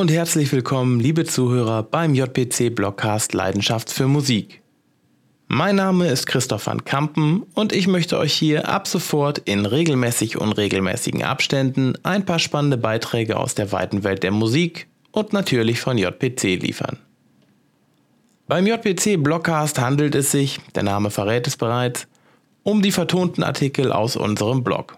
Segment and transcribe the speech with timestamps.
[0.00, 4.62] Und herzlich willkommen, liebe Zuhörer, beim JPC Blogcast Leidenschaft für Musik.
[5.46, 10.38] Mein Name ist Christoph van Kampen und ich möchte euch hier ab sofort in regelmäßig
[10.38, 15.98] unregelmäßigen Abständen ein paar spannende Beiträge aus der weiten Welt der Musik und natürlich von
[15.98, 16.96] JPC liefern.
[18.48, 22.06] Beim JPC Blogcast handelt es sich, der Name verrät es bereits,
[22.62, 24.96] um die vertonten Artikel aus unserem Blog.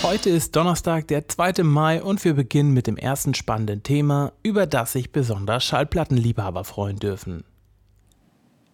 [0.05, 1.65] Heute ist Donnerstag, der 2.
[1.65, 7.01] Mai und wir beginnen mit dem ersten spannenden Thema, über das sich besonders Schallplattenliebhaber freuen
[7.01, 7.43] dürfen.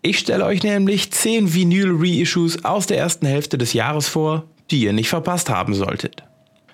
[0.02, 4.92] Ich stelle euch nämlich 10 Vinyl-Reissues aus der ersten Hälfte des Jahres vor, die ihr
[4.92, 6.22] nicht verpasst haben solltet.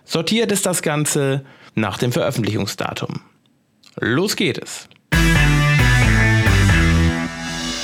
[0.05, 1.45] Sortiert ist das Ganze
[1.81, 3.21] nach dem Veröffentlichungsdatum.
[3.99, 4.89] Los geht es.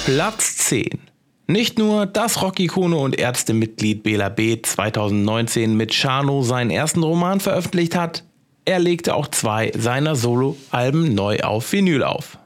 [0.05, 1.00] Platz 10.
[1.48, 4.61] Nicht nur, dass Rockikone und Ärztemitglied Bela B.
[4.61, 8.25] 2019 mit Chano seinen ersten Roman veröffentlicht hat,
[8.64, 12.38] er legte auch zwei seiner Solo-Alben neu auf Vinyl auf.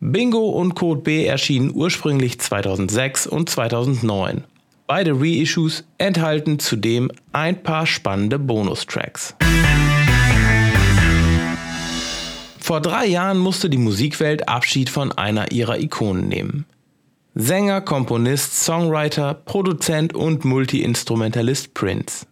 [0.00, 4.44] Bingo und Code B erschienen ursprünglich 2006 und 2009.
[4.86, 9.34] Beide Reissues enthalten zudem ein paar spannende Bonustracks.
[12.64, 16.64] Vor drei Jahren musste die Musikwelt Abschied von einer ihrer Ikonen nehmen.
[17.34, 22.24] Sänger, Komponist, Songwriter, Produzent und Multiinstrumentalist Prince.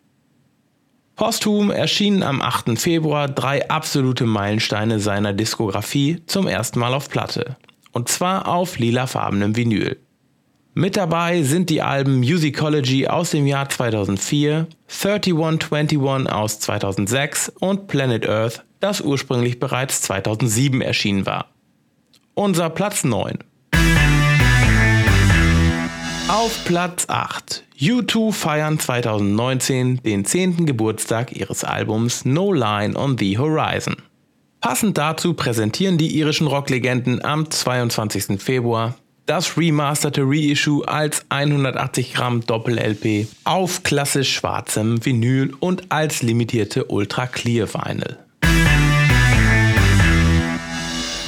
[1.16, 2.78] Posthum erschienen am 8.
[2.78, 7.58] Februar drei absolute Meilensteine seiner Diskografie zum ersten Mal auf Platte.
[7.92, 10.00] Und zwar auf lilafarbenem Vinyl.
[10.74, 15.98] Mit dabei sind die Alben Musicology aus dem Jahr 2004, 3121
[16.32, 21.50] aus 2006 und Planet Earth, das ursprünglich bereits 2007 erschienen war.
[22.32, 23.36] Unser Platz 9.
[26.28, 27.64] Auf Platz 8.
[27.78, 30.64] U2 feiern 2019 den 10.
[30.64, 33.96] Geburtstag ihres Albums No Line on the Horizon.
[34.62, 38.40] Passend dazu präsentieren die irischen Rocklegenden am 22.
[38.40, 38.94] Februar
[39.32, 47.26] das remasterte Reissue als 180 Gramm Doppel-LP auf klassisch schwarzem Vinyl und als limitierte Ultra
[47.26, 48.18] Clear Vinyl.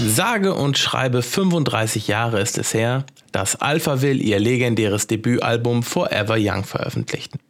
[0.06, 6.64] Sage und schreibe 35 Jahre ist es her, dass Alphaville ihr legendäres Debütalbum Forever Young
[6.64, 7.40] veröffentlichten.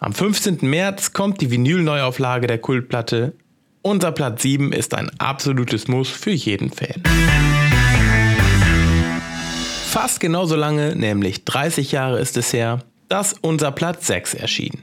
[0.00, 0.58] Am 15.
[0.68, 3.32] März kommt die Vinyl-Neuauflage der Kultplatte.
[3.80, 7.57] Unser Platz 7 ist ein absolutes Muss für jeden Fan.
[9.88, 14.82] Fast genauso lange, nämlich 30 Jahre ist es her, dass unser Platz 6 erschien.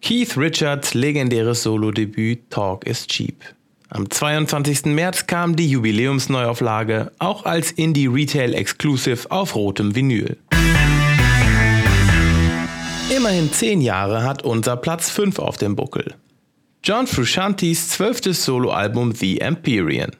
[0.00, 3.44] Keith Richards legendäres Solo-Debüt Talk is Cheap.
[3.90, 4.86] Am 22.
[4.86, 10.38] März kam die Jubiläumsneuauflage, auch als Indie Retail Exclusive auf rotem Vinyl.
[13.14, 16.14] Immerhin 10 Jahre hat unser Platz 5 auf dem Buckel.
[16.82, 20.12] John Frusciantes zwölftes Soloalbum The Empyrean.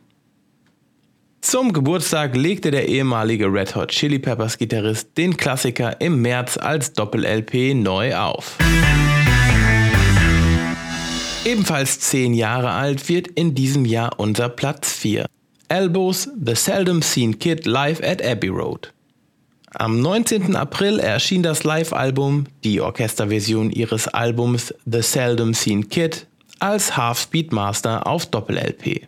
[1.41, 6.93] Zum Geburtstag legte der ehemalige Red Hot Chili Peppers Gitarrist den Klassiker im März als
[6.93, 8.59] Doppel-LP neu auf.
[11.47, 15.25] Ebenfalls zehn Jahre alt wird in diesem Jahr unser Platz 4.
[15.69, 18.93] Elbows The Seldom Seen Kid live at Abbey Road.
[19.73, 20.57] Am 19.
[20.57, 26.27] April erschien das Live-Album, die Orchesterversion ihres Albums The Seldom Seen Kid,
[26.59, 29.07] als Half-Speed Master auf Doppel-LP.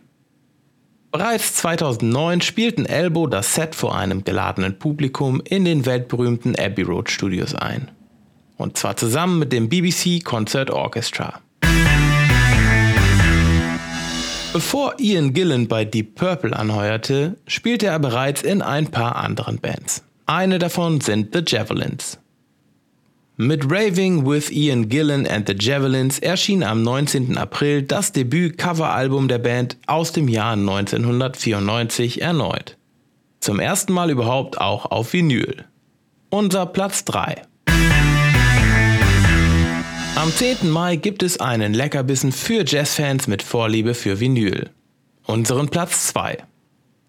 [1.13, 7.11] Bereits 2009 spielten Elbow das Set vor einem geladenen Publikum in den weltberühmten Abbey Road
[7.11, 7.91] Studios ein.
[8.57, 11.39] Und zwar zusammen mit dem BBC Concert Orchestra.
[14.53, 20.03] Bevor Ian Gillan bei Deep Purple anheuerte, spielte er bereits in ein paar anderen Bands.
[20.25, 22.17] Eine davon sind The Javelins.
[23.45, 27.37] Mit Raving with Ian Gillan and the Javelins erschien am 19.
[27.37, 32.77] April das Debüt-Coveralbum der Band aus dem Jahr 1994 erneut.
[33.41, 35.65] Zum ersten Mal überhaupt auch auf Vinyl.
[36.29, 37.41] Unser Platz 3.
[40.15, 40.69] Am 10.
[40.69, 44.69] Mai gibt es einen Leckerbissen für Jazzfans mit Vorliebe für Vinyl.
[45.25, 46.37] Unseren Platz 2.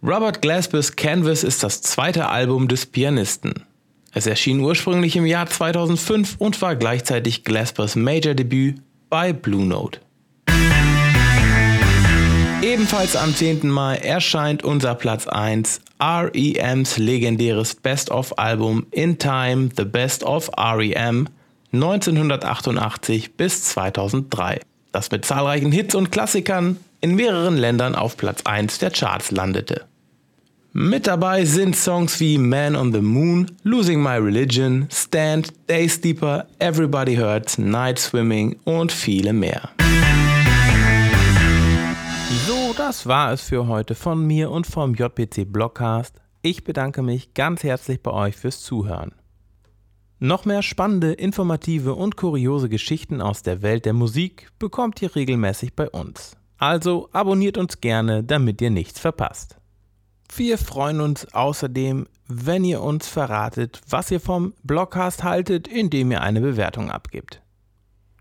[0.02, 3.66] Robert Glasper's Canvas ist das zweite Album des Pianisten.
[4.14, 8.80] Es erschien ursprünglich im Jahr 2005 und war gleichzeitig Glaspers Major-Debüt
[9.10, 9.98] bei Blue Note.
[12.62, 13.68] Ebenfalls am 10.
[13.68, 21.28] Mai erscheint unser Platz 1 REMs legendäres Best-of-Album In Time The Best of REM
[21.72, 24.60] 1988 bis 2003,
[24.92, 29.86] das mit zahlreichen Hits und Klassikern in mehreren Ländern auf Platz 1 der Charts landete.
[30.76, 36.48] Mit dabei sind Songs wie Man on the Moon, Losing My Religion, Stand, Day Sleeper,
[36.58, 39.70] Everybody Hurts, Night Swimming und viele mehr.
[42.48, 46.20] So, das war es für heute von mir und vom JPC Blogcast.
[46.42, 49.12] Ich bedanke mich ganz herzlich bei euch fürs Zuhören.
[50.18, 55.76] Noch mehr spannende, informative und kuriose Geschichten aus der Welt der Musik bekommt ihr regelmäßig
[55.76, 56.36] bei uns.
[56.58, 59.56] Also abonniert uns gerne, damit ihr nichts verpasst.
[60.36, 66.22] Wir freuen uns außerdem, wenn ihr uns verratet, was ihr vom Blogcast haltet, indem ihr
[66.22, 67.40] eine Bewertung abgibt.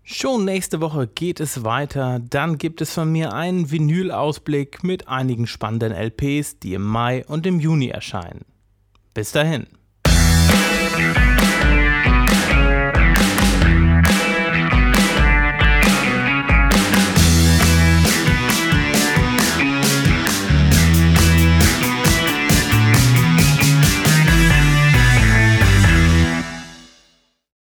[0.04, 2.20] Schon nächste Woche geht es weiter.
[2.20, 7.46] Dann gibt es von mir einen Vinyl-Ausblick mit einigen spannenden LPs, die im Mai und
[7.46, 8.44] im Juni erscheinen.
[9.14, 9.66] Bis dahin.